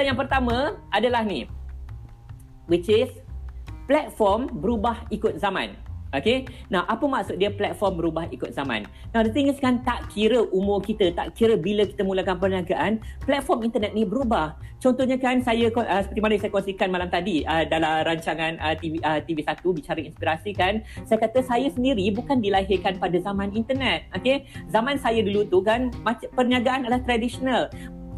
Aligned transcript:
Soalan 0.00 0.16
yang 0.16 0.22
pertama 0.24 0.56
adalah 0.88 1.20
ni. 1.20 1.44
Which 2.72 2.88
is 2.88 3.12
platform 3.84 4.48
berubah 4.48 4.96
ikut 5.12 5.36
zaman. 5.36 5.76
Okay. 6.16 6.48
Nah, 6.72 6.88
apa 6.88 7.04
maksud 7.04 7.36
dia 7.36 7.52
platform 7.52 8.00
berubah 8.00 8.24
ikut 8.32 8.56
zaman? 8.56 8.88
Nah, 9.12 9.20
the 9.20 9.28
thing 9.28 9.52
is 9.52 9.60
kan 9.60 9.84
tak 9.84 10.08
kira 10.08 10.40
umur 10.56 10.80
kita, 10.80 11.12
tak 11.12 11.36
kira 11.36 11.60
bila 11.60 11.84
kita 11.84 12.00
mulakan 12.00 12.40
perniagaan, 12.40 12.96
platform 13.28 13.68
internet 13.68 13.92
ni 13.92 14.08
berubah. 14.08 14.56
Contohnya 14.80 15.20
kan 15.20 15.44
saya 15.44 15.68
uh, 15.68 16.00
seperti 16.00 16.20
mana 16.24 16.40
saya 16.40 16.48
kongsikan 16.48 16.88
malam 16.88 17.12
tadi 17.12 17.44
uh, 17.44 17.68
dalam 17.68 18.00
rancangan 18.00 18.56
uh, 18.56 18.72
TV 18.80 19.04
uh, 19.04 19.20
TV1 19.20 19.60
bicara 19.60 20.00
inspirasi 20.00 20.56
kan, 20.56 20.80
saya 21.04 21.20
kata 21.20 21.44
saya 21.44 21.68
sendiri 21.68 22.08
bukan 22.16 22.40
dilahirkan 22.40 22.96
pada 22.96 23.20
zaman 23.20 23.52
internet. 23.52 24.08
Okay. 24.16 24.48
Zaman 24.72 24.96
saya 24.96 25.20
dulu 25.20 25.44
tu 25.44 25.60
kan 25.60 25.92
perniagaan 26.32 26.88
adalah 26.88 27.04
tradisional 27.04 27.68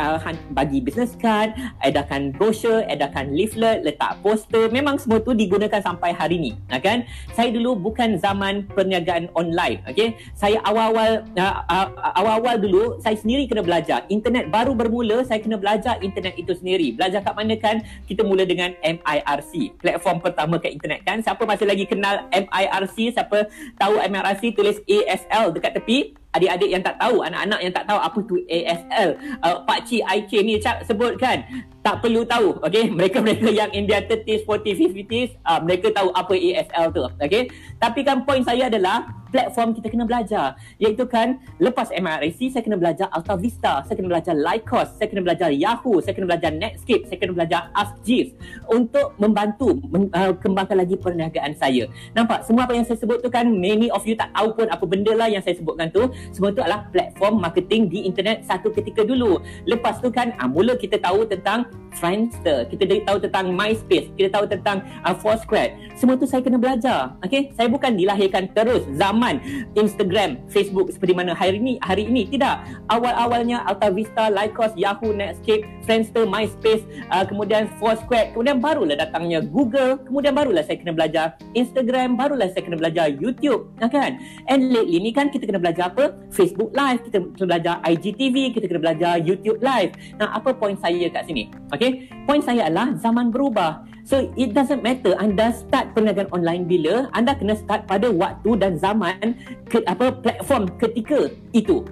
uh, 0.03 0.19
bagi 0.51 0.83
business 0.83 1.15
card, 1.15 1.55
edarkan 1.87 2.35
brochure, 2.35 2.83
edarkan 2.91 3.31
leaflet, 3.31 3.87
letak 3.87 4.19
poster. 4.21 4.67
Memang 4.75 4.99
semua 4.99 5.23
tu 5.23 5.31
digunakan 5.33 5.79
sampai 5.79 6.11
hari 6.11 6.43
ni. 6.43 6.53
Kan? 6.83 7.07
Saya 7.37 7.55
dulu 7.55 7.79
bukan 7.79 8.19
zaman 8.19 8.67
perniagaan 8.75 9.31
online. 9.39 9.87
Okay? 9.87 10.19
Saya 10.35 10.59
awal-awal 10.67 11.23
uh, 11.39 11.57
uh, 11.71 11.89
awal-awal 12.19 12.59
dulu 12.59 12.83
saya 12.99 13.15
sendiri 13.15 13.47
kena 13.47 13.63
belajar. 13.63 14.03
Internet 14.11 14.51
baru 14.51 14.75
bermula, 14.75 15.23
saya 15.23 15.39
kena 15.39 15.57
belajar 15.61 16.03
internet 16.03 16.35
itu 16.35 16.53
sendiri. 16.59 16.99
Belajar 16.99 17.23
kat 17.23 17.35
mana 17.39 17.55
kan? 17.55 17.81
Kita 18.11 18.27
mula 18.27 18.43
dengan 18.43 18.75
MIRC. 18.83 19.79
Platform 19.79 20.19
pertama 20.19 20.59
ke 20.59 20.73
internet 20.75 21.07
kan? 21.07 21.23
Siapa 21.23 21.47
masih 21.47 21.69
lagi 21.69 21.87
kenal 21.87 22.27
MIRC? 22.35 23.15
Siapa 23.15 23.47
tahu 23.79 24.03
MIRC? 24.03 24.43
Tulis 24.53 24.83
ASL 24.85 25.55
dekat 25.55 25.79
tepi 25.79 26.22
adik-adik 26.33 26.71
yang 26.73 26.83
tak 26.83 26.97
tahu, 26.97 27.21
anak-anak 27.21 27.61
yang 27.61 27.75
tak 27.77 27.85
tahu 27.85 27.99
apa 28.01 28.19
tu 28.25 28.35
ASL, 28.49 29.09
uh, 29.45 29.57
Pak 29.69 29.81
Cik 29.85 30.03
IK 30.03 30.33
ni 30.45 30.57
cak 30.57 30.89
sebut 30.89 31.21
kan, 31.21 31.45
tak 31.83 31.99
perlu 31.99 32.23
tahu, 32.23 32.63
okay? 32.63 32.87
Mereka-mereka 32.89 33.51
yang 33.51 33.71
in 33.75 33.91
their 33.91 34.07
30s, 34.07 34.47
40s, 34.47 34.79
50s, 34.95 35.31
uh, 35.43 35.59
mereka 35.59 35.91
tahu 35.91 36.15
apa 36.15 36.33
ASL 36.35 36.95
tu, 36.95 37.03
okay? 37.19 37.51
Tapi 37.83 38.07
kan 38.07 38.23
point 38.23 38.47
saya 38.47 38.71
adalah, 38.71 39.23
platform 39.33 39.73
kita 39.73 39.89
kena 39.89 40.05
belajar. 40.05 40.55
Iaitu 40.77 41.09
kan 41.09 41.41
lepas 41.57 41.89
MRIC 41.89 42.53
saya 42.53 42.61
kena 42.61 42.77
belajar 42.77 43.09
Alta 43.09 43.35
Vista 43.41 43.81
saya 43.89 43.97
kena 43.97 44.13
belajar 44.13 44.37
Lycos 44.37 44.93
saya 45.01 45.09
kena 45.09 45.25
belajar 45.25 45.49
Yahoo 45.49 46.05
saya 46.05 46.13
kena 46.13 46.29
belajar 46.29 46.53
Netscape 46.53 47.09
saya 47.09 47.17
kena 47.17 47.33
belajar 47.33 47.73
Ask 47.73 47.97
Jeeves 48.05 48.37
untuk 48.69 49.17
membantu 49.17 49.81
men, 49.89 50.13
uh, 50.13 50.37
kembangkan 50.37 50.77
lagi 50.85 51.01
perniagaan 51.01 51.57
saya. 51.57 51.89
Nampak? 52.13 52.45
Semua 52.45 52.69
apa 52.69 52.77
yang 52.77 52.85
saya 52.85 53.01
sebut 53.01 53.25
tu 53.25 53.33
kan 53.33 53.49
many 53.49 53.89
of 53.89 54.05
you 54.05 54.13
tak 54.13 54.29
tahu 54.37 54.53
pun 54.53 54.69
apa 54.69 54.85
benda 54.85 55.17
lah 55.17 55.33
yang 55.33 55.41
saya 55.41 55.57
sebutkan 55.57 55.89
tu. 55.89 56.13
Semua 56.37 56.53
tu 56.53 56.61
adalah 56.61 56.85
platform 56.93 57.41
marketing 57.41 57.89
di 57.89 58.05
internet 58.05 58.45
satu 58.45 58.69
ketika 58.69 59.01
dulu. 59.01 59.41
Lepas 59.65 60.05
tu 60.05 60.13
kan 60.13 60.37
uh, 60.37 60.47
mula 60.47 60.77
kita 60.77 61.01
tahu 61.01 61.25
tentang 61.25 61.72
Friendster 61.93 62.67
kita 62.73 62.89
tahu 63.05 63.19
tentang 63.21 63.53
MySpace 63.53 64.09
kita 64.17 64.29
tahu 64.33 64.45
tentang 64.49 64.81
uh, 65.05 65.15
Foursquare 65.15 65.77
semua 65.97 66.17
tu 66.17 66.25
saya 66.29 66.45
kena 66.45 66.59
belajar 66.59 67.15
okay 67.25 67.53
saya 67.57 67.69
bukan 67.69 67.97
dilahirkan 67.97 68.49
terus 68.53 68.85
zaman 68.97 69.41
Instagram, 69.77 70.41
Facebook 70.49 70.93
seperti 70.93 71.13
mana 71.17 71.33
hari 71.33 71.59
ini 71.59 71.77
hari 71.83 72.09
ini 72.09 72.29
tidak. 72.29 72.65
Awal-awalnya 72.89 73.65
Alta 73.65 73.89
Vista, 73.91 74.29
Lycos, 74.29 74.73
Yahoo, 74.77 75.13
Netscape, 75.13 75.65
Friendster, 75.85 76.29
MySpace, 76.29 76.85
uh, 77.11 77.25
kemudian 77.27 77.69
Foursquare, 77.81 78.33
kemudian 78.33 78.61
barulah 78.61 78.97
datangnya 78.99 79.43
Google, 79.43 80.01
kemudian 80.05 80.37
barulah 80.37 80.63
saya 80.65 80.79
kena 80.79 80.95
belajar 80.95 81.37
Instagram, 81.57 82.15
barulah 82.15 82.49
saya 82.53 82.63
kena 82.65 82.79
belajar 82.79 83.11
YouTube, 83.13 83.69
ya 83.81 83.89
kan? 83.89 84.21
And 84.49 84.71
lately 84.71 85.01
ni 85.01 85.11
kan 85.11 85.33
kita 85.33 85.49
kena 85.49 85.61
belajar 85.61 85.93
apa? 85.93 86.17
Facebook 86.31 86.71
Live, 86.73 87.05
kita 87.09 87.19
kena 87.37 87.47
belajar 87.49 87.75
IGTV, 87.85 88.37
kita 88.57 88.67
kena 88.69 88.81
belajar 88.81 89.13
YouTube 89.21 89.61
Live. 89.61 89.97
Nah, 90.21 90.37
apa 90.37 90.55
point 90.57 90.79
saya 90.79 91.09
kat 91.11 91.29
sini? 91.29 91.49
Okay? 91.75 92.09
Point 92.25 92.45
saya 92.45 92.69
adalah 92.69 92.95
zaman 93.01 93.33
berubah. 93.35 93.92
So 94.03 94.27
it 94.35 94.51
doesn't 94.51 94.83
matter 94.83 95.15
anda 95.19 95.55
start 95.55 95.95
perniagaan 95.95 96.31
online 96.35 96.67
bila 96.67 97.07
anda 97.15 97.39
kena 97.39 97.55
start 97.55 97.87
pada 97.87 98.11
waktu 98.11 98.59
dan 98.59 98.75
zaman 98.75 99.39
ke, 99.71 99.79
apa 99.87 100.11
platform 100.19 100.67
ketika 100.83 101.31
itu. 101.55 101.87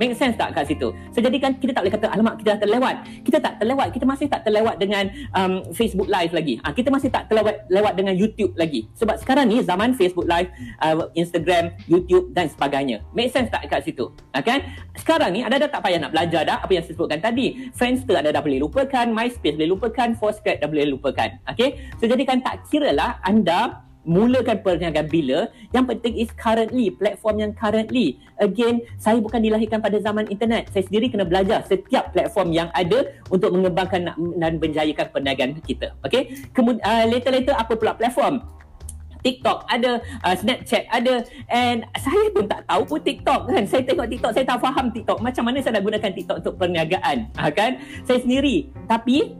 Make 0.00 0.18
sense 0.18 0.34
tak 0.34 0.54
kat 0.54 0.66
situ? 0.66 0.90
So 1.14 1.22
jadi 1.22 1.36
kan 1.38 1.54
kita 1.58 1.70
tak 1.70 1.86
boleh 1.86 1.94
kata 1.94 2.06
alamak 2.10 2.34
kita 2.42 2.58
dah 2.58 2.60
terlewat. 2.66 2.94
Kita 3.22 3.38
tak 3.38 3.54
terlewat, 3.62 3.88
kita 3.94 4.04
masih 4.04 4.26
tak 4.26 4.40
terlewat 4.42 4.76
dengan 4.82 5.04
um, 5.38 5.62
Facebook 5.70 6.10
Live 6.10 6.34
lagi. 6.34 6.58
Ha, 6.66 6.74
kita 6.74 6.90
masih 6.90 7.08
tak 7.14 7.30
terlewat 7.30 7.66
lewat 7.70 7.94
dengan 7.94 8.14
YouTube 8.18 8.52
lagi. 8.58 8.90
Sebab 8.98 9.16
sekarang 9.22 9.46
ni 9.46 9.62
zaman 9.62 9.94
Facebook 9.94 10.26
Live, 10.26 10.50
uh, 10.82 11.06
Instagram, 11.14 11.74
YouTube 11.86 12.34
dan 12.34 12.50
sebagainya. 12.50 13.06
Make 13.14 13.30
sense 13.30 13.48
tak 13.54 13.66
kat 13.70 13.86
situ? 13.86 14.10
Ha, 14.34 14.42
kan? 14.42 14.66
Sekarang 14.98 15.30
ni 15.30 15.46
anda 15.46 15.62
dah 15.62 15.70
tak 15.70 15.86
payah 15.86 16.02
nak 16.02 16.10
belajar 16.10 16.42
dah 16.42 16.58
apa 16.58 16.70
yang 16.74 16.82
saya 16.82 16.94
sebutkan 16.98 17.22
tadi. 17.22 17.70
Friendster 17.74 18.18
anda 18.18 18.34
dah 18.34 18.42
boleh 18.42 18.58
lupakan, 18.58 19.06
MySpace 19.14 19.54
boleh 19.54 19.70
lupakan, 19.70 20.08
Foursquare 20.18 20.58
dah 20.58 20.68
boleh 20.68 20.90
lupakan. 20.90 21.38
Okay? 21.54 21.92
So 22.02 22.10
jadi 22.10 22.22
kan 22.26 22.42
tak 22.42 22.66
kira 22.66 22.90
lah 22.90 23.22
anda 23.22 23.84
mulakan 24.04 24.60
perniagaan 24.60 25.08
bila 25.08 25.48
yang 25.72 25.88
penting 25.88 26.20
is 26.20 26.30
currently 26.36 26.92
platform 26.92 27.40
yang 27.40 27.52
currently 27.56 28.20
again 28.38 28.84
saya 29.00 29.18
bukan 29.18 29.40
dilahirkan 29.40 29.80
pada 29.80 29.96
zaman 30.00 30.28
internet 30.28 30.68
saya 30.70 30.84
sendiri 30.86 31.08
kena 31.08 31.24
belajar 31.24 31.64
setiap 31.64 32.12
platform 32.12 32.52
yang 32.52 32.68
ada 32.76 33.10
untuk 33.32 33.50
mengembangkan 33.52 34.12
dan 34.14 34.52
menjayakan 34.60 35.06
perniagaan 35.10 35.56
kita 35.64 35.96
okey 36.04 36.36
kemudian 36.52 36.84
uh, 36.84 37.04
later-later 37.08 37.56
apa 37.56 37.72
pula 37.74 37.96
platform 37.96 38.44
TikTok 39.24 39.64
ada, 39.72 40.04
uh, 40.20 40.36
Snapchat 40.36 40.84
ada 40.92 41.24
and 41.48 41.88
saya 41.96 42.28
pun 42.36 42.44
tak 42.44 42.68
tahu 42.68 42.84
pun 42.84 43.00
TikTok 43.00 43.48
kan. 43.48 43.64
Saya 43.64 43.82
tengok 43.88 44.06
TikTok, 44.12 44.32
saya 44.36 44.44
tak 44.44 44.60
faham 44.60 44.92
TikTok. 44.92 45.18
Macam 45.24 45.48
mana 45.48 45.64
saya 45.64 45.80
nak 45.80 45.84
gunakan 45.88 46.12
TikTok 46.12 46.36
untuk 46.44 46.54
perniagaan? 46.60 47.32
Ha, 47.40 47.48
kan? 47.48 47.80
Saya 48.04 48.20
sendiri. 48.20 48.68
Tapi 48.84 49.32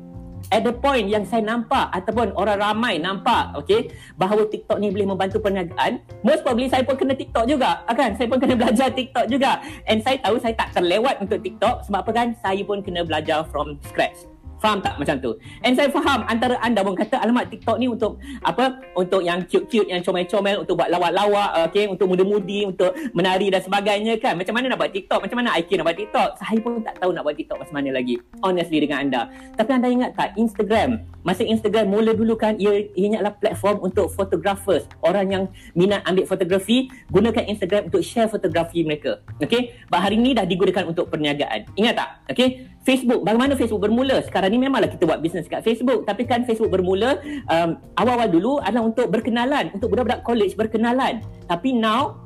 at 0.54 0.62
the 0.62 0.70
point 0.70 1.10
yang 1.10 1.26
saya 1.26 1.42
nampak 1.42 1.90
ataupun 1.90 2.30
orang 2.38 2.62
ramai 2.62 3.02
nampak 3.02 3.50
okay, 3.58 3.90
bahawa 4.14 4.46
TikTok 4.46 4.78
ni 4.78 4.94
boleh 4.94 5.10
membantu 5.10 5.42
perniagaan 5.42 5.98
most 6.22 6.46
probably 6.46 6.70
saya 6.70 6.86
pun 6.86 6.94
kena 6.94 7.18
TikTok 7.18 7.50
juga 7.50 7.82
kan 7.94 8.12
saya 8.14 8.28
pun 8.28 8.38
kena 8.38 8.54
belajar 8.60 8.92
TikTok 8.92 9.26
juga. 9.32 9.64
And 9.88 10.04
saya 10.04 10.20
tahu 10.20 10.36
saya 10.36 10.52
tak 10.52 10.76
terlewat 10.76 11.24
untuk 11.24 11.40
TikTok 11.40 11.88
sebab 11.88 12.04
apa 12.04 12.12
kan? 12.12 12.28
Saya 12.44 12.60
pun 12.66 12.84
kena 12.84 13.06
belajar 13.06 13.48
from 13.48 13.80
scratch 13.88 14.33
Faham 14.64 14.80
tak 14.80 14.96
macam 14.96 15.20
tu? 15.20 15.36
And 15.60 15.76
saya 15.76 15.92
faham 15.92 16.24
antara 16.24 16.56
anda 16.64 16.80
pun 16.80 16.96
kata 16.96 17.20
alamat 17.20 17.52
TikTok 17.52 17.76
ni 17.76 17.84
untuk 17.84 18.16
apa? 18.40 18.80
Untuk 18.96 19.20
yang 19.20 19.44
cute-cute, 19.44 19.92
yang 19.92 20.00
comel-comel, 20.00 20.64
untuk 20.64 20.80
buat 20.80 20.88
lawak-lawak, 20.88 21.68
okay? 21.68 21.84
Untuk 21.84 22.08
muda-mudi, 22.08 22.64
untuk 22.64 22.96
menari 23.12 23.52
dan 23.52 23.60
sebagainya 23.60 24.16
kan? 24.16 24.40
Macam 24.40 24.56
mana 24.56 24.72
nak 24.72 24.80
buat 24.80 24.88
TikTok? 24.88 25.20
Macam 25.20 25.36
mana 25.36 25.52
IK 25.60 25.76
nak 25.76 25.84
buat 25.84 25.98
TikTok? 26.00 26.28
Saya 26.40 26.56
pun 26.64 26.80
tak 26.80 26.96
tahu 26.96 27.12
nak 27.12 27.28
buat 27.28 27.36
TikTok 27.36 27.60
macam 27.60 27.74
mana 27.76 27.92
lagi. 27.92 28.16
Honestly 28.40 28.80
dengan 28.80 29.04
anda. 29.04 29.28
Tapi 29.52 29.68
anda 29.68 29.88
ingat 29.92 30.16
tak 30.16 30.32
Instagram? 30.40 31.04
Masa 31.28 31.44
Instagram 31.44 31.92
mula 31.92 32.16
dulu 32.16 32.32
kan 32.32 32.56
ia 32.56 32.88
ianya 32.96 33.20
adalah 33.20 33.36
platform 33.36 33.84
untuk 33.84 34.08
photographers. 34.16 34.88
Orang 35.04 35.28
yang 35.28 35.44
minat 35.76 36.00
ambil 36.08 36.24
fotografi, 36.24 36.88
gunakan 37.12 37.44
Instagram 37.52 37.92
untuk 37.92 38.00
share 38.00 38.32
fotografi 38.32 38.80
mereka. 38.80 39.20
Okay? 39.44 39.76
Bah 39.92 40.00
hari 40.00 40.16
ni 40.16 40.32
dah 40.32 40.48
digunakan 40.48 40.88
untuk 40.88 41.12
perniagaan. 41.12 41.68
Ingat 41.76 41.94
tak? 42.00 42.08
Okay? 42.32 42.72
Facebook, 42.84 43.24
bagaimana 43.24 43.56
Facebook 43.56 43.80
bermula? 43.88 44.20
Sekarang 44.20 44.52
ni 44.52 44.60
memanglah 44.60 44.92
kita 44.92 45.08
buat 45.08 45.24
bisnes 45.24 45.48
kat 45.48 45.64
Facebook. 45.64 46.04
Tapi 46.04 46.28
kan 46.28 46.44
Facebook 46.44 46.68
bermula 46.68 47.16
um, 47.48 47.80
awal-awal 47.96 48.28
dulu 48.28 48.52
adalah 48.60 48.84
untuk 48.84 49.08
berkenalan. 49.08 49.72
Untuk 49.72 49.88
budak-budak 49.88 50.20
college 50.20 50.52
berkenalan. 50.52 51.24
Tapi 51.48 51.72
now, 51.72 52.20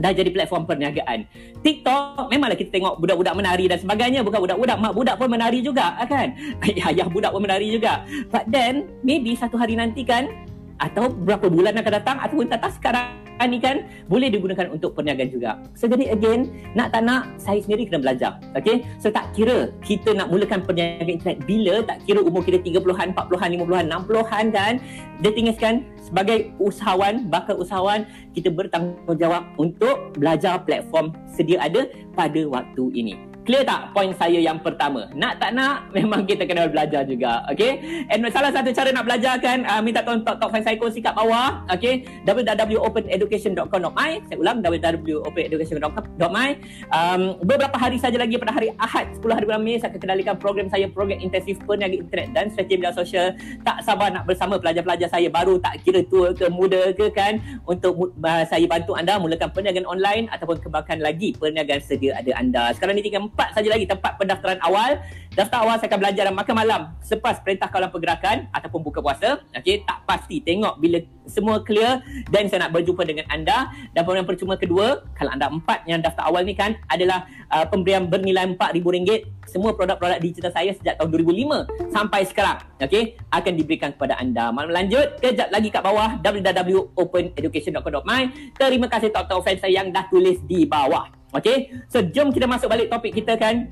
dah 0.00 0.08
jadi 0.16 0.32
platform 0.32 0.64
perniagaan. 0.64 1.28
TikTok 1.60 2.32
memanglah 2.32 2.56
kita 2.56 2.72
tengok 2.72 2.96
budak-budak 2.96 3.36
menari 3.36 3.68
dan 3.68 3.76
sebagainya. 3.76 4.24
Bukan 4.24 4.40
budak-budak, 4.40 4.76
mak 4.80 4.96
budak 4.96 5.14
pun 5.20 5.28
menari 5.28 5.60
juga 5.60 6.00
kan? 6.08 6.32
Ayah 6.88 7.08
budak 7.12 7.36
pun 7.36 7.44
menari 7.44 7.68
juga. 7.68 8.08
But 8.32 8.48
then, 8.48 8.88
maybe 9.04 9.36
satu 9.36 9.60
hari 9.60 9.76
nanti 9.76 10.00
kan, 10.08 10.32
atau 10.80 11.12
berapa 11.12 11.44
bulan 11.52 11.76
akan 11.76 11.92
datang 11.92 12.16
ataupun 12.24 12.48
tak 12.48 12.72
sekarang 12.80 13.29
ni 13.46 13.62
kan 13.62 13.86
boleh 14.10 14.28
digunakan 14.28 14.68
untuk 14.68 14.92
perniagaan 14.98 15.30
juga. 15.30 15.56
So 15.78 15.86
jadi 15.86 16.12
again, 16.12 16.50
nak 16.76 16.92
tak 16.92 17.06
nak 17.06 17.30
saya 17.40 17.62
sendiri 17.62 17.88
kena 17.88 18.02
belajar. 18.02 18.42
Okay? 18.58 18.84
So 18.98 19.08
tak 19.08 19.32
kira 19.32 19.72
kita 19.80 20.12
nak 20.12 20.28
mulakan 20.28 20.66
perniagaan 20.66 21.08
internet 21.08 21.38
bila, 21.46 21.84
tak 21.86 22.02
kira 22.04 22.20
umur 22.20 22.42
kita 22.42 22.60
30-an, 22.60 23.14
40-an, 23.14 23.48
50-an, 23.64 23.86
60-an 23.88 24.46
kan. 24.52 24.74
The 25.22 25.30
thing 25.32 25.48
is 25.48 25.56
kan, 25.60 25.86
sebagai 26.02 26.50
usahawan, 26.58 27.30
bakal 27.30 27.60
usahawan, 27.62 28.08
kita 28.34 28.50
bertanggungjawab 28.50 29.56
untuk 29.60 30.12
belajar 30.18 30.60
platform 30.66 31.14
sedia 31.30 31.62
ada 31.62 31.86
pada 32.18 32.40
waktu 32.50 32.84
ini. 32.92 33.29
Clear 33.48 33.64
tak 33.64 33.96
point 33.96 34.12
saya 34.20 34.36
yang 34.36 34.60
pertama? 34.60 35.08
Nak 35.16 35.40
tak 35.40 35.56
nak, 35.56 35.88
memang 35.96 36.28
kita 36.28 36.44
kena 36.44 36.68
belajar 36.68 37.08
juga. 37.08 37.40
Okay? 37.48 38.04
And 38.12 38.20
salah 38.28 38.52
satu 38.52 38.68
cara 38.68 38.92
nak 38.92 39.08
belajar 39.08 39.40
kan, 39.40 39.64
uh, 39.64 39.80
minta 39.80 40.04
tolong 40.04 40.20
top 40.20 40.36
top 40.36 40.52
saya 40.52 40.76
kongsi 40.76 41.00
kat 41.00 41.16
bawah. 41.16 41.64
Okay? 41.72 42.04
www.openeducation.com.my 42.28 44.10
Saya 44.28 44.36
ulang, 44.36 44.60
www.openeducation.com.my 44.60 46.50
um, 46.92 47.40
Beberapa 47.40 47.80
hari 47.80 47.96
saja 47.96 48.20
lagi 48.20 48.36
pada 48.36 48.52
hari 48.52 48.76
Ahad, 48.76 49.08
10 49.16 49.24
hari 49.32 49.44
bulan 49.48 49.62
Mei, 49.64 49.80
saya 49.80 49.88
akan 49.88 50.00
kendalikan 50.04 50.36
program 50.36 50.68
saya, 50.68 50.84
program 50.92 51.16
intensif 51.24 51.56
perniaga 51.64 51.96
internet 51.96 52.28
dan 52.36 52.52
strategi 52.52 52.76
media 52.76 52.92
sosial. 52.92 53.32
Tak 53.64 53.82
sabar 53.88 54.12
nak 54.12 54.28
bersama 54.28 54.60
pelajar-pelajar 54.60 55.08
saya 55.08 55.32
baru, 55.32 55.56
tak 55.62 55.80
kira 55.80 56.04
tua 56.04 56.36
ke 56.36 56.52
muda 56.52 56.92
ke 56.92 57.08
kan, 57.12 57.40
untuk 57.64 58.12
uh, 58.12 58.44
saya 58.44 58.68
bantu 58.68 58.92
anda 58.96 59.16
mulakan 59.16 59.48
perniagaan 59.48 59.88
online 59.88 60.28
ataupun 60.28 60.60
kembangkan 60.60 61.00
lagi 61.00 61.32
perniagaan 61.40 61.80
sedia 61.80 62.20
ada 62.20 62.36
anda. 62.36 62.76
Sekarang 62.76 62.98
ni 62.98 63.02
tinggal 63.04 63.29
empat 63.30 63.54
saja 63.54 63.68
lagi 63.70 63.86
tempat 63.86 64.18
pendaftaran 64.18 64.58
awal. 64.66 64.98
Daftar 65.30 65.62
awal 65.62 65.78
saya 65.78 65.94
akan 65.94 66.00
belajar 66.02 66.26
dan 66.26 66.34
makan 66.34 66.54
malam 66.58 66.90
selepas 67.06 67.38
perintah 67.38 67.70
kawalan 67.70 67.94
pergerakan 67.94 68.50
ataupun 68.50 68.82
buka 68.82 68.98
puasa. 68.98 69.38
Okey, 69.54 69.86
tak 69.86 70.02
pasti 70.02 70.42
tengok 70.42 70.82
bila 70.82 70.98
semua 71.30 71.62
clear 71.62 72.02
dan 72.34 72.50
saya 72.50 72.66
nak 72.66 72.74
berjumpa 72.74 73.06
dengan 73.06 73.30
anda. 73.30 73.70
Dan 73.94 74.02
pemberian 74.02 74.26
percuma 74.26 74.58
kedua, 74.58 75.06
kalau 75.14 75.30
anda 75.30 75.46
empat 75.46 75.86
yang 75.86 76.02
daftar 76.02 76.26
awal 76.26 76.42
ni 76.42 76.58
kan 76.58 76.74
adalah 76.90 77.30
uh, 77.46 77.62
pemberian 77.62 78.10
bernilai 78.10 78.58
RM4,000. 78.58 79.22
Semua 79.46 79.70
produk-produk 79.78 80.18
digital 80.18 80.50
saya 80.50 80.74
sejak 80.74 80.98
tahun 80.98 81.14
2005 81.22 81.94
sampai 81.94 82.26
sekarang. 82.26 82.58
Okey, 82.82 83.14
akan 83.30 83.52
diberikan 83.54 83.94
kepada 83.94 84.18
anda. 84.18 84.50
Malam 84.50 84.74
lanjut, 84.74 85.22
kejap 85.22 85.54
lagi 85.54 85.70
kat 85.70 85.86
bawah 85.86 86.18
www.openeducation.com.my. 86.18 88.22
Terima 88.58 88.90
kasih 88.90 89.14
top-top 89.14 89.46
fans 89.46 89.62
saya 89.62 89.78
yang 89.78 89.94
dah 89.94 90.10
tulis 90.10 90.42
di 90.42 90.66
bawah. 90.66 91.19
Okey, 91.30 91.78
so 91.86 92.02
jom 92.02 92.34
kita 92.34 92.50
masuk 92.50 92.66
balik 92.66 92.90
topik 92.90 93.14
kita 93.14 93.38
kan 93.38 93.70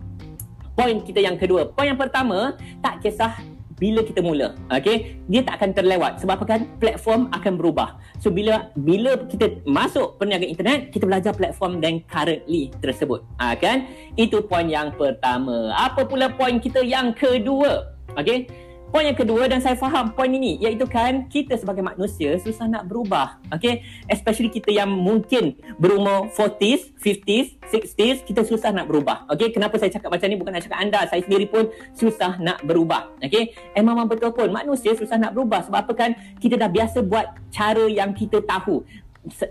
poin 0.78 1.02
kita 1.02 1.18
yang 1.18 1.34
kedua. 1.34 1.66
Poin 1.74 1.90
yang 1.90 1.98
pertama, 1.98 2.54
tak 2.78 3.02
kisah 3.02 3.34
bila 3.78 4.02
kita 4.02 4.22
mula. 4.22 4.54
Okey, 4.70 5.22
dia 5.30 5.42
tak 5.42 5.62
akan 5.62 5.70
terlewat 5.74 6.22
sebab 6.22 6.38
apa 6.38 6.46
kan 6.46 6.60
platform 6.82 7.30
akan 7.34 7.52
berubah. 7.58 7.98
So 8.18 8.30
bila 8.30 8.70
bila 8.74 9.26
kita 9.26 9.62
masuk 9.66 10.18
perniagaan 10.18 10.50
internet, 10.50 10.80
kita 10.90 11.06
belajar 11.06 11.32
platform 11.34 11.82
dan 11.82 12.02
currently 12.06 12.74
tersebut. 12.82 13.22
Ha, 13.38 13.54
kan? 13.54 13.86
Itu 14.18 14.42
poin 14.46 14.66
yang 14.66 14.94
pertama. 14.94 15.74
Apa 15.74 16.06
pula 16.06 16.30
poin 16.34 16.58
kita 16.58 16.82
yang 16.82 17.14
kedua? 17.14 17.94
Okey. 18.18 18.67
Poin 18.88 19.04
yang 19.04 19.20
kedua 19.20 19.44
dan 19.52 19.60
saya 19.60 19.76
faham 19.76 20.16
poin 20.16 20.32
ini 20.32 20.56
iaitu 20.64 20.88
kan 20.88 21.28
kita 21.28 21.60
sebagai 21.60 21.84
manusia 21.84 22.40
susah 22.40 22.64
nak 22.72 22.88
berubah. 22.88 23.36
Okay? 23.52 23.84
Especially 24.08 24.48
kita 24.48 24.72
yang 24.72 24.88
mungkin 24.88 25.60
berumur 25.76 26.32
40s, 26.32 26.96
50s, 26.96 27.60
60s, 27.68 28.24
kita 28.24 28.48
susah 28.48 28.72
nak 28.72 28.88
berubah. 28.88 29.28
Okay? 29.28 29.52
Kenapa 29.52 29.76
saya 29.76 29.92
cakap 29.92 30.08
macam 30.08 30.32
ni 30.32 30.40
bukan 30.40 30.56
nak 30.56 30.64
cakap 30.64 30.80
anda. 30.80 31.04
Saya 31.04 31.20
sendiri 31.20 31.44
pun 31.52 31.68
susah 31.92 32.40
nak 32.40 32.64
berubah. 32.64 33.12
Okay? 33.20 33.52
Eh 33.76 33.84
memang 33.84 34.08
betul 34.08 34.32
pun 34.32 34.48
manusia 34.48 34.96
susah 34.96 35.20
nak 35.20 35.36
berubah. 35.36 35.68
Sebab 35.68 35.78
apa 35.84 35.92
kan 35.92 36.16
kita 36.40 36.56
dah 36.56 36.72
biasa 36.72 37.04
buat 37.04 37.28
cara 37.52 37.84
yang 37.92 38.16
kita 38.16 38.40
tahu 38.40 38.88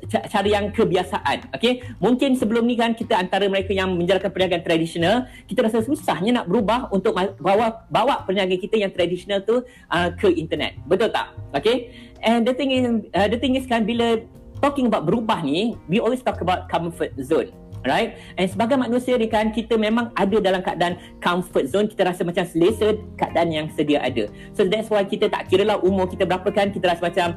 cara 0.07 0.47
yang 0.47 0.73
kebiasaan. 0.73 1.53
Okey, 1.55 1.85
mungkin 2.01 2.35
sebelum 2.35 2.65
ni 2.65 2.75
kan 2.75 2.93
kita 2.93 3.17
antara 3.17 3.45
mereka 3.47 3.71
yang 3.71 3.93
menjalankan 3.93 4.29
perniagaan 4.29 4.63
tradisional, 4.65 5.29
kita 5.45 5.65
rasa 5.65 5.85
susahnya 5.85 6.43
nak 6.43 6.45
berubah 6.49 6.91
untuk 6.91 7.15
bawa 7.39 7.87
bawa 7.87 8.25
perniagaan 8.25 8.59
kita 8.61 8.75
yang 8.77 8.91
tradisional 8.91 9.41
tu 9.45 9.61
uh, 9.63 10.09
ke 10.15 10.33
internet. 10.33 10.77
Betul 10.85 11.13
tak? 11.13 11.33
Okey. 11.55 11.93
And 12.25 12.43
the 12.43 12.53
thing 12.57 12.73
is 12.73 12.83
uh, 13.13 13.27
the 13.29 13.37
thing 13.37 13.53
is 13.53 13.69
kan 13.69 13.85
bila 13.85 14.21
talking 14.61 14.89
about 14.89 15.05
berubah 15.05 15.45
ni, 15.45 15.77
we 15.85 16.01
always 16.01 16.21
talk 16.25 16.41
about 16.41 16.65
comfort 16.69 17.13
zone. 17.21 17.53
Right? 17.85 18.17
And 18.35 18.47
sebagai 18.49 18.77
manusia 18.77 19.15
ni 19.17 19.29
kan 19.29 19.53
kita 19.53 19.77
memang 19.77 20.13
ada 20.17 20.37
dalam 20.41 20.61
keadaan 20.61 20.97
comfort 21.21 21.69
zone. 21.69 21.87
Kita 21.87 22.07
rasa 22.09 22.25
macam 22.25 22.43
selesa 22.43 22.97
keadaan 23.15 23.49
yang 23.53 23.67
sedia 23.73 24.01
ada. 24.03 24.27
So 24.57 24.65
that's 24.65 24.89
why 24.89 25.05
kita 25.05 25.29
tak 25.29 25.47
kira 25.47 25.63
lah 25.63 25.77
umur 25.81 26.09
kita 26.09 26.25
berapa 26.25 26.47
kan. 26.49 26.73
Kita 26.73 26.91
rasa 26.91 27.01
macam 27.07 27.27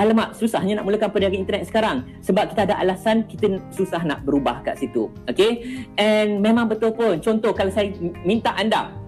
alamak 0.00 0.32
susahnya 0.32 0.80
nak 0.80 0.88
mulakan 0.88 1.12
perniagaan 1.12 1.44
internet 1.44 1.68
sekarang. 1.68 2.08
Sebab 2.24 2.54
kita 2.54 2.66
ada 2.70 2.80
alasan 2.80 3.28
kita 3.28 3.60
susah 3.70 4.02
nak 4.02 4.24
berubah 4.24 4.64
kat 4.64 4.80
situ. 4.80 5.12
Okay? 5.28 5.86
And 6.00 6.40
memang 6.40 6.66
betul 6.72 6.96
pun. 6.96 7.20
Contoh 7.20 7.52
kalau 7.52 7.70
saya 7.70 7.92
minta 8.24 8.56
anda 8.56 9.02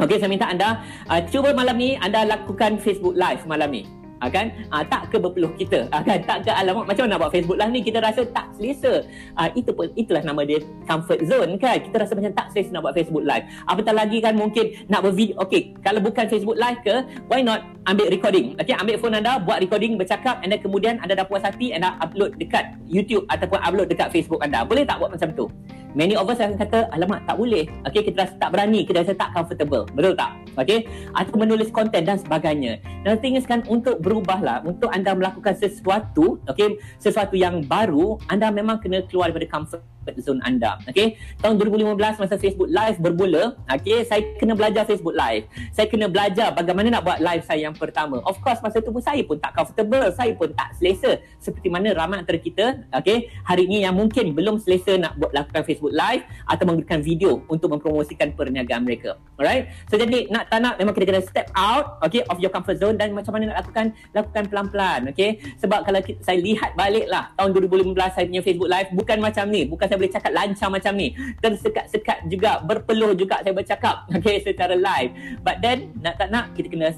okay 0.00 0.20
saya 0.20 0.30
minta 0.30 0.48
anda 0.48 0.84
uh, 1.08 1.20
cuba 1.28 1.56
malam 1.56 1.76
ni 1.76 1.96
anda 1.96 2.24
lakukan 2.28 2.76
Facebook 2.80 3.16
live 3.16 3.42
malam 3.48 3.72
ni 3.72 3.82
ha, 4.20 4.26
kan? 4.30 4.46
Ha, 4.72 4.84
tak 4.86 5.12
ke 5.12 5.16
berpeluh 5.16 5.52
kita? 5.56 5.88
Ha, 5.92 6.00
kan? 6.02 6.18
Tak 6.24 6.46
ke 6.46 6.50
alamak 6.52 6.88
macam 6.88 7.02
mana 7.06 7.12
nak 7.16 7.20
buat 7.26 7.32
Facebook 7.32 7.58
lah 7.58 7.68
ni? 7.68 7.80
Kita 7.80 7.98
rasa 8.00 8.22
tak 8.30 8.46
selesa. 8.56 9.04
Ha, 9.36 9.52
itu 9.52 9.70
pun 9.72 9.88
itulah 9.96 10.22
nama 10.24 10.42
dia 10.44 10.62
comfort 10.84 11.20
zone 11.26 11.56
kan? 11.60 11.76
Kita 11.80 11.96
rasa 12.02 12.12
macam 12.16 12.32
tak 12.32 12.46
selesa 12.52 12.70
nak 12.72 12.82
buat 12.86 12.94
Facebook 12.96 13.24
live. 13.24 13.44
Apatah 13.68 13.94
lagi 13.94 14.18
kan 14.20 14.34
mungkin 14.36 14.64
nak 14.88 15.04
buat 15.04 15.14
video 15.14 15.36
okey 15.44 15.76
kalau 15.84 16.00
bukan 16.00 16.24
Facebook 16.28 16.56
live 16.56 16.78
ke 16.82 16.94
why 17.28 17.40
not 17.40 17.64
ambil 17.88 18.08
recording? 18.08 18.56
Okey 18.60 18.74
ambil 18.76 18.96
phone 19.00 19.16
anda 19.16 19.38
buat 19.40 19.60
recording 19.60 19.96
bercakap 20.00 20.40
and 20.44 20.52
then 20.52 20.60
kemudian 20.60 20.98
anda 21.00 21.16
dah 21.16 21.26
puas 21.26 21.44
hati 21.44 21.72
anda 21.72 21.96
upload 22.00 22.36
dekat 22.40 22.76
YouTube 22.88 23.24
ataupun 23.28 23.58
upload 23.60 23.88
dekat 23.90 24.08
Facebook 24.12 24.40
anda. 24.40 24.62
Boleh 24.64 24.86
tak 24.86 25.00
buat 25.02 25.12
macam 25.12 25.32
tu? 25.34 25.46
Many 25.96 26.12
of 26.12 26.28
us 26.28 26.36
akan 26.36 26.60
kata, 26.60 26.92
alamak 26.92 27.24
tak 27.24 27.40
boleh. 27.40 27.64
Okay, 27.88 28.04
kita 28.04 28.28
rasa 28.28 28.36
tak 28.36 28.52
berani, 28.52 28.84
kita 28.84 29.00
rasa 29.00 29.16
tak 29.16 29.32
comfortable. 29.32 29.88
Betul 29.96 30.12
tak? 30.12 30.36
Okay, 30.56 30.88
atau 31.12 31.36
menulis 31.36 31.68
konten 31.68 32.08
dan 32.08 32.16
sebagainya. 32.16 32.80
Dan 33.04 33.20
thing 33.20 33.36
is 33.36 33.44
kan, 33.44 33.62
untuk 33.68 34.00
berubahlah, 34.00 34.64
untuk 34.64 34.88
anda 34.88 35.12
melakukan 35.12 35.52
sesuatu, 35.56 36.40
okay, 36.48 36.80
sesuatu 36.96 37.36
yang 37.36 37.64
baru, 37.68 38.16
anda 38.32 38.48
memang 38.48 38.80
kena 38.80 39.04
keluar 39.04 39.28
daripada 39.28 39.52
comfort 39.52 39.95
zone 40.22 40.38
anda. 40.46 40.78
Okay, 40.86 41.18
tahun 41.42 41.58
2015 41.58 42.22
masa 42.22 42.34
Facebook 42.38 42.70
Live 42.70 43.02
bermula, 43.02 43.58
okay, 43.66 44.06
saya 44.06 44.22
kena 44.38 44.54
belajar 44.54 44.86
Facebook 44.86 45.16
Live. 45.16 45.50
Saya 45.74 45.86
kena 45.90 46.06
belajar 46.06 46.54
bagaimana 46.54 46.98
nak 46.98 47.02
buat 47.02 47.18
live 47.18 47.42
saya 47.42 47.66
yang 47.66 47.76
pertama. 47.76 48.22
Of 48.22 48.38
course, 48.44 48.62
masa 48.62 48.78
tu 48.78 48.94
pun 48.94 49.02
saya 49.02 49.22
pun 49.26 49.40
tak 49.40 49.56
comfortable, 49.56 50.06
saya 50.14 50.32
pun 50.36 50.52
tak 50.54 50.76
selesa. 50.78 51.18
Seperti 51.42 51.66
mana 51.72 51.90
ramai 51.96 52.22
antara 52.22 52.38
kita, 52.38 52.86
okay, 52.94 53.32
hari 53.42 53.66
ini 53.66 53.82
yang 53.82 53.96
mungkin 53.96 54.36
belum 54.36 54.62
selesa 54.62 54.94
nak 55.00 55.18
buat 55.18 55.32
lakukan 55.34 55.66
Facebook 55.66 55.90
live 55.96 56.22
atau 56.46 56.64
memberikan 56.68 57.00
video 57.00 57.42
untuk 57.48 57.72
mempromosikan 57.72 58.36
perniagaan 58.36 58.84
mereka. 58.84 59.16
Alright? 59.40 59.72
So 59.88 59.96
jadi 59.96 60.28
nak 60.28 60.48
tak 60.52 60.60
nak 60.62 60.76
memang 60.76 60.92
kita 60.96 61.06
kena 61.08 61.22
step 61.24 61.48
out 61.56 62.00
okay 62.04 62.24
of 62.28 62.40
your 62.40 62.52
comfort 62.52 62.80
zone 62.80 62.96
dan 62.96 63.12
macam 63.12 63.36
mana 63.36 63.52
nak 63.52 63.64
lakukan 63.64 63.92
lakukan 64.12 64.44
pelan-pelan 64.48 65.00
okay? 65.12 65.40
Sebab 65.60 65.84
kalau 65.84 66.00
kita, 66.04 66.20
saya 66.24 66.38
lihat 66.40 66.76
baliklah 66.76 67.32
tahun 67.36 67.50
2015 67.56 67.96
saya 68.12 68.24
punya 68.28 68.42
Facebook 68.44 68.70
live 68.70 68.88
bukan 68.92 69.18
macam 69.20 69.44
ni, 69.48 69.62
bukan 69.64 69.86
saya 69.88 69.95
boleh 69.96 70.12
cakap 70.12 70.32
lancar 70.32 70.68
macam 70.68 70.92
ni. 70.94 71.12
Tersekat-sekat 71.40 72.28
juga, 72.30 72.62
berpeluh 72.62 73.16
juga 73.16 73.40
saya 73.42 73.52
bercakap 73.56 74.06
okay 74.16 74.40
secara 74.44 74.76
live. 74.76 75.10
But 75.42 75.60
then 75.64 75.92
nak 76.00 76.20
tak 76.20 76.30
nak 76.30 76.54
kita 76.54 76.68
kena 76.70 76.92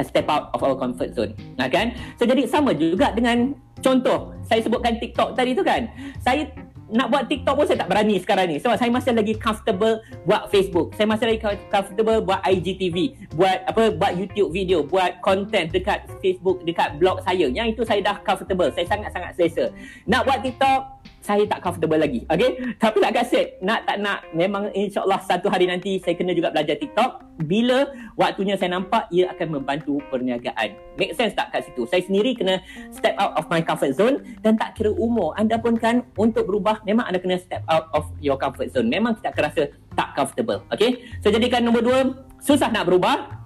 step 0.00 0.26
out 0.32 0.48
of 0.56 0.64
our 0.64 0.76
comfort 0.76 1.12
zone. 1.12 1.36
Nah, 1.60 1.68
kan? 1.68 1.92
So 2.16 2.24
jadi 2.24 2.48
sama 2.48 2.72
juga 2.72 3.12
dengan 3.12 3.52
contoh 3.84 4.32
saya 4.44 4.64
sebutkan 4.64 4.96
TikTok 4.96 5.36
tadi 5.36 5.52
tu 5.52 5.60
kan. 5.60 5.88
Saya 6.24 6.48
nak 6.90 7.06
buat 7.06 7.30
TikTok 7.30 7.54
pun 7.54 7.66
saya 7.70 7.86
tak 7.86 7.90
berani 7.90 8.18
sekarang 8.18 8.50
ni 8.50 8.58
sebab 8.58 8.74
saya 8.74 8.90
masih 8.90 9.14
lagi 9.14 9.34
comfortable 9.38 10.02
buat 10.26 10.50
Facebook. 10.50 10.90
Saya 10.98 11.06
masih 11.06 11.26
lagi 11.30 11.40
comfortable 11.70 12.18
buat 12.26 12.42
IGTV, 12.42 13.14
buat 13.38 13.62
apa 13.70 13.94
buat 13.94 14.12
YouTube 14.18 14.50
video, 14.50 14.82
buat 14.82 15.22
content 15.22 15.70
dekat 15.70 16.10
Facebook, 16.18 16.66
dekat 16.66 16.98
blog 16.98 17.22
saya. 17.22 17.46
Yang 17.46 17.78
itu 17.78 17.82
saya 17.86 18.02
dah 18.02 18.16
comfortable. 18.26 18.74
Saya 18.74 18.90
sangat-sangat 18.90 19.38
selesa. 19.38 19.70
Nak 20.10 20.26
buat 20.26 20.42
TikTok 20.42 20.99
saya 21.20 21.44
tak 21.44 21.60
comfortable 21.60 22.00
lagi. 22.00 22.24
Okay? 22.26 22.76
Tapi 22.80 22.96
nak 23.04 23.12
set, 23.28 23.60
nak 23.60 23.84
tak 23.84 24.00
nak, 24.00 24.24
memang 24.32 24.72
insyaAllah 24.72 25.20
satu 25.20 25.52
hari 25.52 25.68
nanti 25.68 26.00
saya 26.00 26.16
kena 26.16 26.32
juga 26.32 26.48
belajar 26.48 26.80
TikTok. 26.80 27.28
Bila 27.44 27.92
waktunya 28.16 28.56
saya 28.56 28.76
nampak, 28.76 29.08
ia 29.12 29.32
akan 29.32 29.60
membantu 29.60 30.00
perniagaan. 30.08 30.76
Make 30.96 31.16
sense 31.16 31.36
tak 31.36 31.52
kat 31.52 31.68
situ? 31.68 31.84
Saya 31.88 32.04
sendiri 32.04 32.32
kena 32.36 32.60
step 32.92 33.16
out 33.20 33.36
of 33.36 33.48
my 33.52 33.60
comfort 33.60 33.92
zone 33.96 34.24
dan 34.40 34.56
tak 34.56 34.76
kira 34.76 34.92
umur. 34.92 35.36
Anda 35.36 35.60
pun 35.60 35.76
kan 35.76 36.04
untuk 36.16 36.48
berubah, 36.48 36.80
memang 36.88 37.08
anda 37.08 37.20
kena 37.20 37.36
step 37.40 37.64
out 37.68 37.92
of 37.92 38.08
your 38.20 38.40
comfort 38.40 38.72
zone. 38.72 38.88
Memang 38.88 39.16
kita 39.20 39.32
akan 39.32 39.42
rasa 39.52 39.62
tak 39.92 40.16
comfortable. 40.16 40.64
Okay? 40.72 41.04
So 41.20 41.28
jadikan 41.28 41.64
nombor 41.64 41.84
dua, 41.84 42.00
susah 42.40 42.72
nak 42.72 42.88
berubah. 42.88 43.40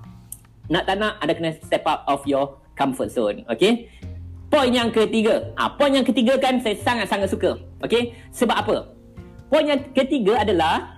Nak 0.70 0.82
tak 0.87 0.96
nak, 0.96 1.18
anda 1.18 1.34
kena 1.34 1.50
step 1.58 1.82
out 1.84 2.06
of 2.06 2.22
your 2.26 2.58
comfort 2.75 3.10
zone. 3.10 3.46
Okay? 3.46 3.90
Poin 4.54 4.70
yang 4.70 4.94
ketiga. 4.94 5.50
Ah, 5.58 5.66
ha, 5.66 5.75
poin 5.75 5.90
yang 5.90 6.06
ketiga 6.06 6.38
kan 6.38 6.62
saya 6.62 6.78
sangat-sangat 6.78 7.26
suka. 7.26 7.58
Okey? 7.82 8.14
Sebab 8.30 8.54
apa? 8.54 8.76
Poin 9.50 9.66
yang 9.66 9.82
ketiga 9.90 10.46
adalah 10.46 10.94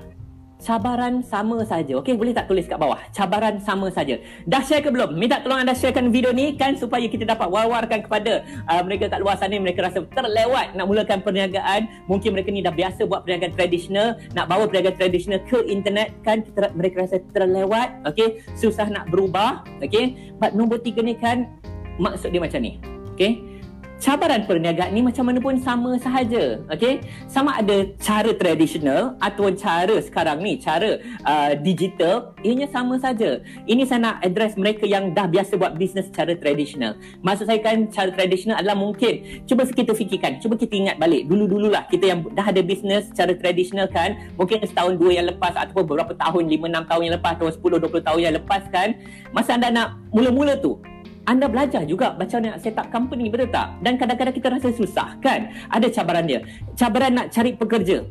cabaran 0.61 1.25
sama 1.25 1.65
saja. 1.65 1.97
Okey, 1.97 2.21
boleh 2.21 2.37
tak 2.37 2.53
tulis 2.53 2.69
kat 2.69 2.77
bawah? 2.77 3.01
Cabaran 3.17 3.57
sama 3.65 3.89
saja. 3.89 4.21
Dah 4.45 4.61
share 4.61 4.85
ke 4.85 4.93
belum? 4.93 5.17
Minta 5.17 5.41
tolong 5.41 5.65
anda 5.65 5.73
sharekan 5.73 6.13
video 6.13 6.37
ni 6.37 6.53
kan 6.61 6.77
supaya 6.77 7.09
kita 7.09 7.25
dapat 7.25 7.49
war-warkan 7.49 8.05
kepada 8.05 8.45
uh, 8.69 8.85
mereka 8.85 9.09
kat 9.09 9.25
luar 9.25 9.41
sana 9.41 9.57
mereka 9.57 9.89
rasa 9.89 10.05
terlewat 10.05 10.77
nak 10.77 10.85
mulakan 10.85 11.25
perniagaan. 11.25 11.89
Mungkin 12.13 12.37
mereka 12.37 12.53
ni 12.53 12.61
dah 12.61 12.77
biasa 12.77 13.09
buat 13.09 13.25
perniagaan 13.25 13.57
tradisional, 13.57 14.21
nak 14.37 14.53
bawa 14.53 14.69
perniagaan 14.69 15.01
tradisional 15.01 15.41
ke 15.49 15.65
internet 15.65 16.13
kan 16.21 16.45
kita, 16.45 16.77
mereka 16.77 17.09
rasa 17.09 17.25
terlewat. 17.33 18.05
Okey, 18.05 18.45
susah 18.53 18.85
nak 18.93 19.09
berubah. 19.09 19.65
Okey, 19.81 20.37
but 20.37 20.53
nombor 20.53 20.77
tiga 20.85 21.01
ni 21.01 21.17
kan 21.17 21.49
maksud 21.97 22.37
dia 22.37 22.45
macam 22.45 22.61
ni. 22.61 22.96
Okay. 23.17 23.57
Cabaran 23.97 24.45
perniagaan 24.45 24.93
ni 24.93 25.01
macam 25.01 25.25
mana 25.25 25.41
pun 25.41 25.57
sama 25.57 25.97
sahaja. 25.97 26.61
Okay. 26.69 27.01
Sama 27.33 27.57
ada 27.57 27.89
cara 27.97 28.29
tradisional 28.37 29.17
atau 29.25 29.49
cara 29.57 29.97
sekarang 30.05 30.45
ni, 30.45 30.61
cara 30.61 31.01
uh, 31.25 31.57
digital, 31.57 32.37
ianya 32.45 32.69
sama 32.69 33.01
saja. 33.01 33.41
Ini 33.65 33.89
saya 33.89 34.05
nak 34.05 34.17
address 34.21 34.53
mereka 34.61 34.85
yang 34.85 35.17
dah 35.17 35.25
biasa 35.25 35.57
buat 35.57 35.81
bisnes 35.81 36.13
secara 36.13 36.37
tradisional. 36.37 37.01
Maksud 37.25 37.49
saya 37.49 37.57
kan 37.65 37.89
cara 37.89 38.13
tradisional 38.13 38.61
adalah 38.61 38.77
mungkin, 38.77 39.41
cuba 39.49 39.65
kita 39.65 39.97
fikirkan, 39.97 40.45
cuba 40.45 40.61
kita 40.61 40.77
ingat 40.77 41.01
balik. 41.01 41.25
Dulu-dululah 41.25 41.89
kita 41.89 42.05
yang 42.05 42.21
dah 42.37 42.53
ada 42.53 42.61
bisnes 42.61 43.09
secara 43.09 43.33
tradisional 43.33 43.89
kan, 43.89 44.13
mungkin 44.37 44.61
setahun 44.61 45.01
dua 45.01 45.25
yang 45.25 45.25
lepas 45.33 45.57
ataupun 45.57 45.89
beberapa 45.89 46.13
tahun, 46.13 46.53
lima 46.53 46.69
enam 46.69 46.85
tahun 46.85 47.09
yang 47.09 47.17
lepas 47.17 47.41
atau 47.41 47.49
sepuluh 47.49 47.81
dua 47.81 47.89
puluh 47.89 48.05
tahun 48.05 48.29
yang 48.29 48.35
lepas 48.37 48.69
kan, 48.69 48.93
masa 49.33 49.57
anda 49.57 49.73
nak 49.73 49.97
mula-mula 50.13 50.61
tu, 50.61 50.77
anda 51.27 51.51
belajar 51.51 51.83
juga 51.83 52.15
macam 52.15 52.39
nak 52.39 52.63
set 52.63 52.79
up 52.79 52.87
company, 52.95 53.27
betul 53.27 53.51
tak? 53.51 53.75
Dan 53.83 53.99
kadang-kadang 53.99 54.35
kita 54.35 54.47
rasa 54.47 54.71
susah, 54.71 55.19
kan? 55.19 55.51
Ada 55.75 55.91
cabaran 55.91 56.25
dia. 56.25 56.41
Cabaran 56.79 57.13
nak 57.19 57.35
cari 57.35 57.59
pekerja. 57.59 58.07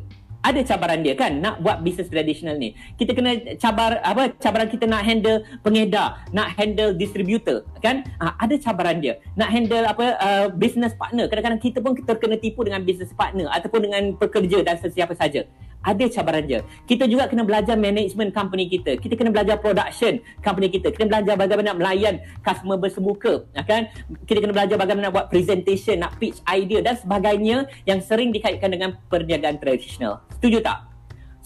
ada 0.46 0.60
cabaran 0.62 1.02
dia 1.02 1.18
kan 1.18 1.42
nak 1.42 1.58
buat 1.58 1.82
bisnes 1.82 2.06
tradisional 2.06 2.54
ni. 2.54 2.78
Kita 2.94 3.18
kena 3.18 3.58
cabar 3.58 3.98
apa 3.98 4.30
cabaran 4.38 4.70
kita 4.70 4.86
nak 4.86 5.02
handle 5.02 5.42
pengedar, 5.66 6.22
nak 6.30 6.54
handle 6.54 6.94
distributor 6.94 7.66
kan? 7.82 8.06
Ha, 8.22 8.38
ada 8.38 8.54
cabaran 8.62 9.02
dia. 9.02 9.18
Nak 9.34 9.48
handle 9.50 9.82
apa 9.82 10.06
uh, 10.22 10.46
business 10.54 10.94
partner. 10.94 11.26
Kadang-kadang 11.26 11.58
kita 11.58 11.82
pun 11.82 11.98
terkena 11.98 12.38
tipu 12.38 12.62
dengan 12.62 12.86
business 12.86 13.10
partner 13.10 13.50
ataupun 13.50 13.90
dengan 13.90 14.14
pekerja 14.14 14.62
dan 14.62 14.78
sesiapa 14.78 15.18
saja 15.18 15.42
ada 15.82 16.04
cabaran 16.10 16.44
dia. 16.44 16.60
Kita 16.84 17.04
juga 17.06 17.30
kena 17.30 17.46
belajar 17.46 17.78
management 17.78 18.34
company 18.34 18.66
kita. 18.66 18.98
Kita 18.98 19.14
kena 19.14 19.30
belajar 19.30 19.60
production 19.60 20.18
company 20.42 20.72
kita. 20.72 20.90
Kita 20.90 21.06
belajar 21.06 21.34
bagaimana 21.38 21.76
melayan 21.76 22.22
customer 22.42 22.80
bersemuka. 22.80 23.46
Ya 23.54 23.62
kan? 23.62 23.90
Kita 24.26 24.42
kena 24.42 24.52
belajar 24.56 24.76
bagaimana 24.80 25.08
buat 25.14 25.30
presentation, 25.30 26.02
nak 26.02 26.18
pitch 26.18 26.42
idea 26.48 26.82
dan 26.82 26.98
sebagainya 26.98 27.70
yang 27.86 28.02
sering 28.02 28.34
dikaitkan 28.34 28.72
dengan 28.72 28.98
perniagaan 29.06 29.62
tradisional. 29.62 30.26
Setuju 30.38 30.64
tak? 30.64 30.90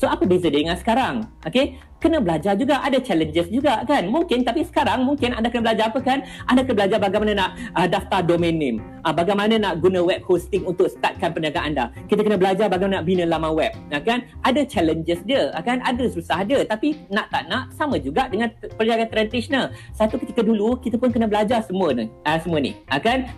So 0.00 0.08
apa 0.08 0.24
beza 0.24 0.48
dia 0.48 0.64
dengan 0.64 0.80
sekarang? 0.80 1.28
Okay? 1.44 1.76
Kena 2.00 2.16
belajar 2.16 2.56
juga. 2.56 2.80
Ada 2.80 2.96
challenges 3.04 3.52
juga 3.52 3.84
kan? 3.84 4.08
Mungkin 4.08 4.40
tapi 4.40 4.64
sekarang 4.64 5.04
mungkin 5.04 5.36
anda 5.36 5.52
kena 5.52 5.68
belajar 5.68 5.92
apa 5.92 6.00
kan? 6.00 6.24
Anda 6.48 6.64
kena 6.64 6.76
belajar 6.80 6.98
bagaimana 6.98 7.32
nak 7.36 7.50
uh, 7.76 7.84
daftar 7.84 8.24
domain 8.24 8.56
name. 8.56 8.80
Uh, 9.04 9.12
bagaimana 9.12 9.60
nak 9.60 9.84
guna 9.84 10.00
web 10.00 10.24
hosting 10.24 10.64
untuk 10.64 10.88
startkan 10.88 11.36
perniagaan 11.36 11.76
anda. 11.76 11.92
Kita 12.08 12.24
kena 12.24 12.40
belajar 12.40 12.72
bagaimana 12.72 13.04
nak 13.04 13.06
bina 13.06 13.28
laman 13.28 13.52
web. 13.52 13.72
Uh, 13.92 14.00
kan? 14.00 14.24
Ada 14.40 14.64
challenges 14.64 15.20
dia. 15.28 15.52
Uh, 15.52 15.60
kan? 15.60 15.84
Ada 15.84 16.08
susah 16.08 16.40
dia. 16.48 16.64
Tapi 16.64 16.96
nak 17.12 17.28
tak 17.28 17.52
nak 17.52 17.68
sama 17.76 18.00
juga 18.00 18.32
dengan 18.32 18.48
perniagaan 18.80 19.12
tradisional. 19.12 19.68
Satu 19.92 20.16
ketika 20.16 20.40
dulu 20.40 20.80
kita 20.80 20.96
pun 20.96 21.12
kena 21.12 21.28
belajar 21.28 21.60
semua 21.68 21.92
ni. 21.92 22.08
Uh, 22.24 22.38
semua 22.40 22.64
ni. 22.64 22.80
Uh, 22.88 22.96
kan? 22.96 23.28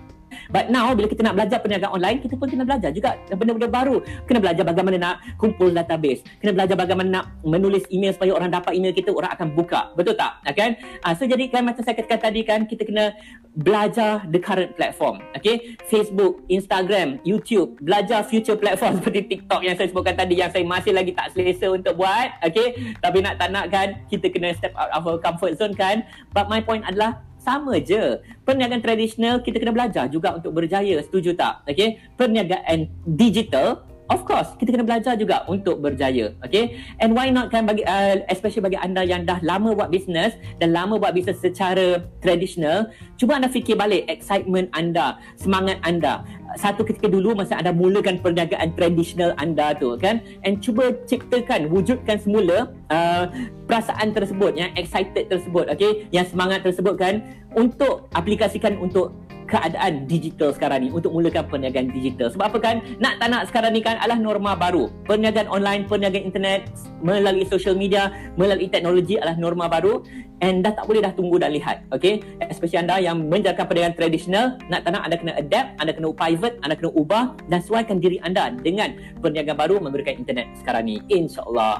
But 0.50 0.68
now 0.72 0.92
bila 0.92 1.08
kita 1.08 1.22
nak 1.24 1.34
belajar 1.38 1.58
perniagaan 1.60 1.92
online, 1.92 2.18
kita 2.20 2.34
pun 2.36 2.46
kena 2.48 2.64
belajar 2.66 2.90
juga 2.92 3.16
benda-benda 3.32 3.68
baru. 3.68 3.96
Kena 4.28 4.38
belajar 4.42 4.64
bagaimana 4.66 4.96
nak 4.98 5.16
kumpul 5.36 5.72
database. 5.72 6.24
Kena 6.40 6.52
belajar 6.56 6.76
bagaimana 6.76 7.08
nak 7.08 7.24
menulis 7.42 7.84
email 7.88 8.12
supaya 8.14 8.32
orang 8.36 8.50
dapat 8.52 8.72
email 8.76 8.94
kita, 8.94 9.12
orang 9.12 9.32
akan 9.34 9.48
buka. 9.54 9.92
Betul 9.96 10.16
tak? 10.18 10.42
Kan? 10.52 10.76
Uh, 11.02 11.12
so 11.16 11.24
jadi 11.24 11.48
kan 11.48 11.64
macam 11.64 11.82
saya 11.82 11.96
katakan 11.96 12.30
tadi 12.30 12.40
kan, 12.44 12.60
kita 12.68 12.84
kena 12.84 13.16
belajar 13.56 14.24
the 14.28 14.40
current 14.40 14.72
platform. 14.76 15.20
Okay? 15.36 15.76
Facebook, 15.88 16.44
Instagram, 16.52 17.20
YouTube. 17.24 17.76
Belajar 17.80 18.24
future 18.26 18.56
platform 18.56 18.96
seperti 19.00 19.28
TikTok 19.28 19.64
yang 19.64 19.74
saya 19.76 19.88
sebutkan 19.88 20.14
tadi 20.16 20.38
yang 20.38 20.50
saya 20.52 20.64
masih 20.64 20.92
lagi 20.92 21.12
tak 21.16 21.32
selesa 21.32 21.72
untuk 21.72 21.96
buat. 21.96 22.36
Okay? 22.44 22.96
Tapi 23.00 23.18
nak 23.24 23.40
tak 23.40 23.48
nak 23.52 23.68
kan, 23.72 24.02
kita 24.08 24.28
kena 24.28 24.52
step 24.56 24.72
out 24.76 24.92
of 24.92 25.04
our 25.08 25.18
comfort 25.20 25.56
zone 25.56 25.72
kan. 25.72 26.04
But 26.32 26.48
my 26.52 26.60
point 26.60 26.84
adalah 26.84 27.20
sama 27.42 27.82
je. 27.82 28.22
Perniagaan 28.46 28.80
tradisional 28.80 29.42
kita 29.42 29.58
kena 29.58 29.75
belajar 29.75 30.06
juga 30.06 30.38
untuk 30.38 30.54
berjaya. 30.54 31.02
Setuju 31.02 31.34
tak? 31.34 31.66
Okay. 31.66 31.99
Perniagaan 32.14 32.87
digital 33.04 33.82
Of 34.12 34.28
course, 34.28 34.52
kita 34.61 34.76
kena 34.76 34.85
belajar 34.85 35.16
juga 35.16 35.49
untuk 35.49 35.81
berjaya. 35.81 36.37
Okay? 36.45 36.76
And 37.00 37.16
why 37.16 37.33
not 37.33 37.49
kan 37.49 37.64
bagi, 37.64 37.81
uh, 37.88 38.21
especially 38.28 38.69
bagi 38.69 38.76
anda 38.76 39.00
yang 39.00 39.25
dah 39.25 39.40
lama 39.40 39.73
buat 39.73 39.88
bisnes 39.88 40.37
dan 40.61 40.76
lama 40.76 41.00
buat 41.00 41.16
bisnes 41.16 41.40
secara 41.40 42.04
tradisional, 42.21 42.92
cuba 43.16 43.40
anda 43.40 43.49
fikir 43.49 43.73
balik 43.73 44.04
excitement 44.12 44.69
anda, 44.76 45.16
semangat 45.40 45.81
anda 45.81 46.21
satu 46.57 46.85
ketika 46.85 47.09
dulu 47.09 47.33
masa 47.37 47.57
anda 47.57 47.73
mulakan 47.73 48.21
perniagaan 48.21 48.76
tradisional 48.76 49.33
anda 49.40 49.73
tu 49.76 49.97
kan 49.97 50.21
and 50.45 50.61
cuba 50.61 50.92
ciptakan 51.09 51.69
wujudkan 51.73 52.21
semula 52.21 52.73
uh, 52.92 53.25
perasaan 53.64 54.12
tersebut 54.12 54.52
yang 54.57 54.71
excited 54.76 55.28
tersebut 55.28 55.69
okay 55.73 56.09
yang 56.12 56.26
semangat 56.28 56.61
tersebut 56.64 56.95
kan 56.99 57.25
untuk 57.57 58.09
aplikasikan 58.16 58.76
untuk 58.81 59.12
keadaan 59.52 60.09
digital 60.09 60.56
sekarang 60.56 60.88
ni 60.88 60.88
untuk 60.88 61.12
mulakan 61.12 61.44
perniagaan 61.44 61.92
digital. 61.92 62.32
Sebab 62.32 62.49
apa 62.49 62.59
kan? 62.59 62.76
Nak 62.97 63.21
tak 63.21 63.28
nak 63.28 63.42
sekarang 63.52 63.76
ni 63.76 63.85
kan 63.85 64.00
adalah 64.00 64.16
norma 64.16 64.56
baru. 64.56 64.88
Perniagaan 65.04 65.52
online, 65.52 65.85
perniagaan 65.85 66.25
internet 66.25 66.73
melalui 67.04 67.44
social 67.44 67.76
media, 67.76 68.09
melalui 68.40 68.73
teknologi 68.73 69.21
adalah 69.21 69.37
norma 69.37 69.68
baru 69.68 70.00
and 70.42 70.66
dah 70.66 70.75
tak 70.75 70.85
boleh 70.90 71.00
dah 71.04 71.12
tunggu 71.14 71.38
dan 71.38 71.54
lihat. 71.54 71.87
Okay? 71.94 72.25
Especially 72.49 72.82
anda 72.82 72.99
yang 72.99 73.30
menjalankan 73.30 73.68
perniagaan 73.68 73.94
tradisional, 73.94 74.44
nak 74.66 74.82
tak 74.82 74.97
nak 74.97 75.02
anda 75.06 75.16
kena 75.21 75.32
adapt, 75.38 75.68
anda 75.78 75.92
kena 75.94 76.09
pivot, 76.11 76.52
anda 76.66 76.75
kena 76.75 76.90
ubah 76.97 77.25
dan 77.47 77.59
sesuaikan 77.62 77.97
diri 78.02 78.18
anda 78.26 78.50
dengan 78.50 78.97
perniagaan 79.23 79.56
baru 79.56 79.76
memberikan 79.78 80.18
internet 80.18 80.50
sekarang 80.59 80.90
ni. 80.90 80.99
InsyaAllah. 81.12 81.71